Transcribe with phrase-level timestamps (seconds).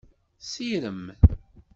[0.49, 1.03] Sirem.